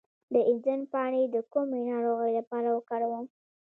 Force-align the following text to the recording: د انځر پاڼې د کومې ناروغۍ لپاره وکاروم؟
د 0.33 0.35
انځر 0.49 0.79
پاڼې 0.91 1.23
د 1.35 1.37
کومې 1.53 1.79
ناروغۍ 1.89 2.31
لپاره 2.39 2.69
وکاروم؟ 2.77 3.25